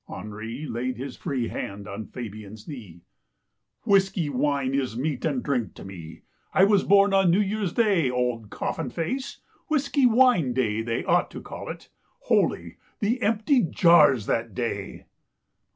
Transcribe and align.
Henri 0.07 0.65
laid 0.65 0.97
his 0.97 1.15
free 1.15 1.47
hand 1.49 1.87
on 1.87 2.07
Fa 2.07 2.21
bian's 2.21 2.67
knee." 2.67 3.01
Whiskey 3.85 4.29
wine 4.29 4.73
is 4.73 4.97
meat 4.97 5.23
and 5.25 5.43
drink 5.43 5.75
to 5.75 5.85
me— 5.85 6.23
I 6.55 6.63
was 6.63 6.83
born 6.83 7.13
on 7.13 7.29
New 7.29 7.39
Year's 7.39 7.71
Day, 7.71 8.09
old 8.09 8.49
coffin 8.49 8.89
face. 8.89 9.41
Whiskey 9.67 10.07
wine 10.07 10.53
day, 10.53 10.81
they 10.81 11.03
ought 11.03 11.29
to 11.29 11.39
call 11.39 11.69
it. 11.69 11.89
Holy! 12.21 12.77
the 12.99 13.21
empty 13.21 13.61
jars 13.61 14.25
that 14.25 14.55
day." 14.55 15.05